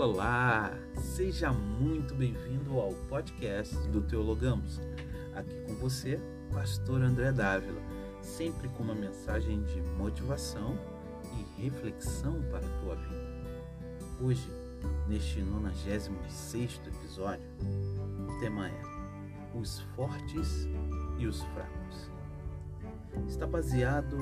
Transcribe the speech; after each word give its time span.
Olá, 0.00 0.72
seja 0.96 1.52
muito 1.52 2.14
bem-vindo 2.14 2.80
ao 2.80 2.94
podcast 3.10 3.76
do 3.88 4.00
Teologamos. 4.00 4.80
Aqui 5.34 5.54
com 5.66 5.74
você, 5.74 6.18
Pastor 6.50 7.02
André 7.02 7.30
Dávila, 7.32 7.82
sempre 8.22 8.66
com 8.70 8.82
uma 8.82 8.94
mensagem 8.94 9.62
de 9.64 9.78
motivação 9.98 10.74
e 11.34 11.62
reflexão 11.62 12.40
para 12.50 12.66
a 12.66 12.80
tua 12.80 12.94
vida. 12.94 13.30
Hoje, 14.22 14.50
neste 15.06 15.42
96 15.42 16.80
episódio, 16.86 17.50
o 18.26 18.40
tema 18.40 18.68
é 18.70 18.82
Os 19.54 19.80
Fortes 19.94 20.66
e 21.18 21.26
os 21.26 21.42
Fracos. 21.42 22.10
Está 23.28 23.46
baseado 23.46 24.16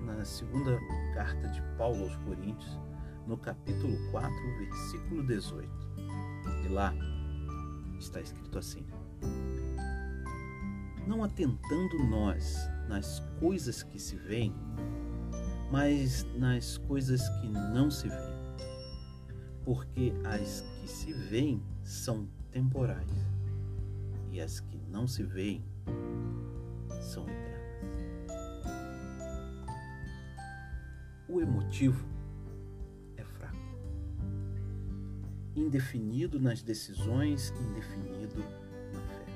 na 0.00 0.24
segunda 0.24 0.76
carta 1.14 1.46
de 1.50 1.62
Paulo 1.76 2.02
aos 2.02 2.16
Coríntios, 2.16 2.87
no 3.28 3.36
capítulo 3.36 3.94
4, 4.10 4.32
versículo 4.58 5.22
18. 5.22 5.70
E 6.64 6.68
lá 6.68 6.94
está 7.98 8.22
escrito 8.22 8.58
assim: 8.58 8.84
Não 11.06 11.22
atentando 11.22 11.98
nós 12.08 12.56
nas 12.88 13.20
coisas 13.38 13.82
que 13.82 13.98
se 13.98 14.16
veem, 14.16 14.54
mas 15.70 16.26
nas 16.38 16.78
coisas 16.78 17.28
que 17.40 17.48
não 17.48 17.90
se 17.90 18.08
veem. 18.08 18.38
Porque 19.62 20.14
as 20.24 20.62
que 20.62 20.88
se 20.88 21.12
veem 21.12 21.62
são 21.82 22.26
temporais, 22.50 23.12
e 24.32 24.40
as 24.40 24.58
que 24.60 24.78
não 24.88 25.06
se 25.06 25.22
veem 25.22 25.62
são 27.02 27.24
eternas. 27.28 27.58
O 31.28 31.42
emotivo 31.42 32.17
indefinido 35.58 36.38
nas 36.40 36.62
decisões, 36.62 37.52
indefinido 37.60 38.38
na 38.92 39.00
fé. 39.00 39.26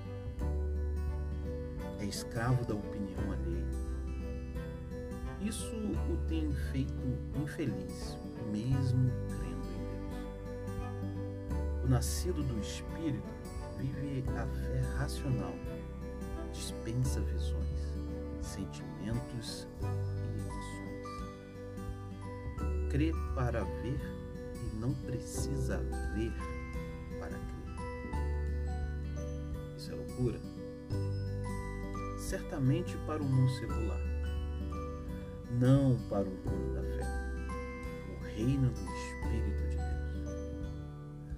É 2.00 2.04
escravo 2.04 2.64
da 2.64 2.74
opinião 2.74 3.32
alheia. 3.32 3.66
Isso 5.40 5.74
o 5.74 6.16
tem 6.28 6.52
feito 6.70 7.18
infeliz, 7.42 8.16
mesmo 8.50 9.10
crendo 9.28 9.68
em 9.74 9.84
Deus. 11.50 11.84
O 11.84 11.88
nascido 11.88 12.42
do 12.44 12.60
Espírito 12.60 13.26
vive 13.78 14.24
a 14.38 14.46
fé 14.46 14.80
racional, 14.98 15.54
dispensa 16.52 17.20
visões, 17.20 17.92
sentimentos 18.40 19.66
e 19.80 20.26
emoções. 20.40 21.02
Crê 22.90 23.12
para 23.34 23.64
ver 23.64 24.21
não 24.82 24.92
precisa 24.94 25.78
ver 26.12 26.32
para 27.20 27.38
crer. 27.38 27.62
Isso 29.76 29.92
é 29.92 29.94
loucura? 29.94 30.40
Certamente 32.18 32.96
para 33.06 33.22
o 33.22 33.24
mundo 33.24 33.48
secular, 33.52 34.00
não 35.60 35.96
para 36.08 36.28
o 36.28 36.32
mundo 36.32 36.74
da 36.74 36.82
fé. 36.82 37.06
O 38.10 38.24
reino 38.24 38.70
do 38.70 38.80
Espírito 38.80 39.68
de 39.70 39.76
Deus. 39.76 39.92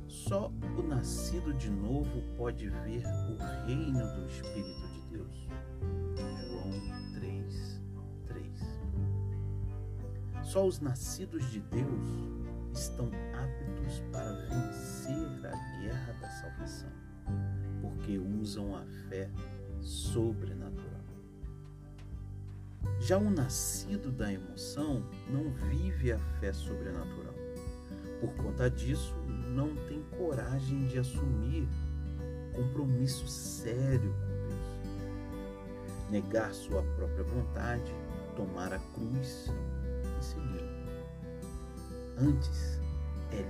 Só 0.08 0.50
o 0.78 0.82
nascido 0.82 1.52
de 1.52 1.68
novo 1.70 2.22
pode 2.38 2.70
ver 2.70 3.02
o 3.28 3.36
reino 3.66 4.00
do 4.14 4.26
Espírito 4.26 4.88
de 4.88 5.00
Deus. 5.10 5.48
João 6.48 6.72
3, 7.12 7.82
3. 8.26 8.46
Só 10.44 10.66
os 10.66 10.80
nascidos 10.80 11.50
de 11.50 11.60
Deus 11.60 12.43
estão 12.74 13.10
aptos 13.32 14.00
para 14.10 14.32
vencer 14.32 15.46
a 15.46 15.80
guerra 15.80 16.12
da 16.20 16.28
salvação, 16.28 16.90
porque 17.80 18.18
usam 18.18 18.76
a 18.76 18.84
fé 19.08 19.30
sobrenatural. 19.80 21.04
Já 23.00 23.18
o 23.18 23.30
nascido 23.30 24.10
da 24.10 24.32
emoção 24.32 25.08
não 25.28 25.50
vive 25.68 26.12
a 26.12 26.18
fé 26.40 26.52
sobrenatural. 26.52 27.34
Por 28.20 28.34
conta 28.34 28.68
disso, 28.70 29.14
não 29.54 29.74
tem 29.86 30.02
coragem 30.16 30.86
de 30.86 30.98
assumir 30.98 31.68
compromisso 32.54 33.26
sério 33.28 34.14
com 34.14 34.48
Deus, 34.48 36.10
negar 36.10 36.52
sua 36.54 36.82
própria 36.96 37.24
vontade, 37.24 37.94
tomar 38.36 38.72
a 38.72 38.78
cruz. 38.78 39.52
Antes, 42.16 42.80
é 43.32 43.44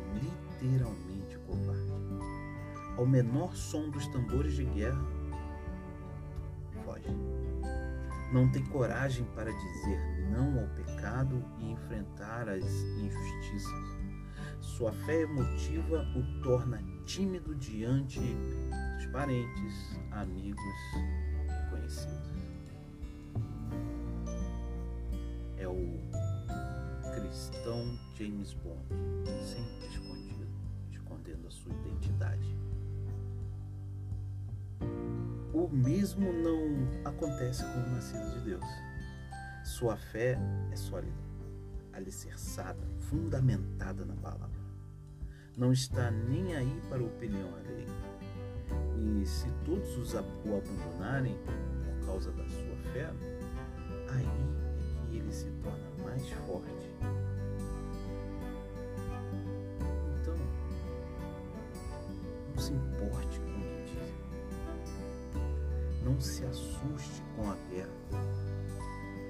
literalmente 0.62 1.36
covarde. 1.46 1.92
Ao 2.96 3.04
menor 3.04 3.54
som 3.54 3.90
dos 3.90 4.06
tambores 4.06 4.54
de 4.54 4.64
guerra, 4.64 5.04
foge. 6.84 7.08
Não 8.32 8.50
tem 8.50 8.64
coragem 8.66 9.26
para 9.34 9.52
dizer 9.52 10.14
não 10.30 10.60
ao 10.60 10.68
pecado 10.68 11.44
e 11.58 11.72
enfrentar 11.72 12.48
as 12.48 12.64
injustiças. 12.64 13.98
Sua 14.60 14.92
fé 14.92 15.22
emotiva 15.22 16.06
o 16.16 16.42
torna 16.42 16.82
tímido 17.04 17.54
diante 17.54 18.20
dos 18.96 19.06
parentes, 19.12 20.00
amigos 20.10 20.58
e 20.96 21.70
conhecidos. 21.70 22.34
É 25.58 25.68
o 25.68 26.00
cristão 27.14 27.98
James 28.24 28.54
Bond, 28.54 28.86
sempre 29.42 29.86
escondido, 29.86 30.46
escondendo 30.90 31.46
a 31.46 31.50
sua 31.50 31.72
identidade. 31.74 32.56
O 35.52 35.68
mesmo 35.68 36.32
não 36.32 36.88
acontece 37.04 37.62
com 37.64 37.80
o 37.80 37.90
nascido 37.90 38.32
de 38.32 38.40
Deus. 38.46 38.64
Sua 39.62 39.98
fé 39.98 40.38
é 40.72 40.76
sólida, 40.76 41.12
alicerçada, 41.92 42.80
fundamentada 42.98 44.06
na 44.06 44.16
palavra. 44.16 44.64
Não 45.54 45.70
está 45.70 46.10
nem 46.10 46.56
aí 46.56 46.80
para 46.88 47.02
a 47.02 47.06
opinião 47.06 47.54
alheia. 47.56 47.86
E 48.96 49.26
se 49.26 49.50
todos 49.66 49.98
os 49.98 50.14
o 50.14 50.18
abandonarem 50.18 51.36
por 51.84 52.06
causa 52.06 52.32
da 52.32 52.44
sua 52.48 52.76
fé, 52.94 53.12
aí 54.08 54.26
é 54.26 55.10
que 55.10 55.18
ele 55.18 55.30
se 55.30 55.50
torna 55.62 56.04
mais 56.04 56.26
forte 56.30 56.94
se 62.64 62.72
importe 62.72 63.40
com 63.40 63.50
o 63.50 63.62
que 63.62 63.92
dizem. 63.92 64.14
Não 66.02 66.18
se 66.18 66.46
assuste 66.46 67.22
com 67.36 67.50
a 67.50 67.56
guerra. 67.68 67.90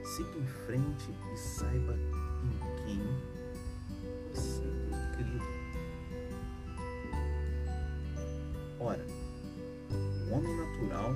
Siga 0.05 0.39
em 0.39 0.47
frente 0.47 1.13
e 1.33 1.37
saiba 1.37 1.95
em 2.45 2.85
quem 2.85 3.03
você 4.33 4.63
crido. 5.17 5.45
Ora, 8.79 9.05
o 9.91 10.33
homem 10.33 10.57
natural 10.57 11.13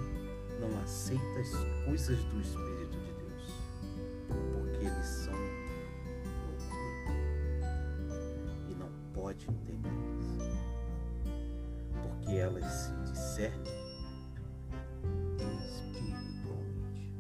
não 0.59 0.81
aceita 0.83 1.41
as 1.41 1.85
coisas 1.85 2.19
do 2.25 2.41
Espírito 2.41 2.88
se 13.39 13.47
discernem 13.47 13.63
espiritualmente. 15.65 17.13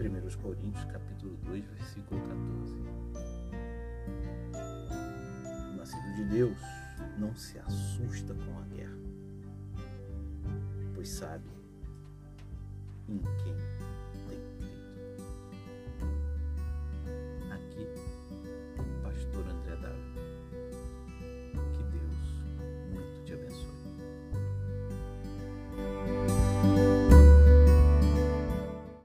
1 0.00 0.42
Coríntios 0.42 0.84
capítulo 0.86 1.36
2, 1.44 1.64
versículo 1.66 2.20
14. 2.22 2.74
O 5.72 5.76
nascido 5.76 6.14
de 6.14 6.24
Deus 6.24 6.58
não 7.18 7.36
se 7.36 7.58
assusta 7.58 8.34
com 8.34 8.58
a 8.58 8.62
guerra, 8.74 8.96
pois 10.94 11.10
sabe 11.10 11.50
em 13.08 13.18
quem 13.18 13.54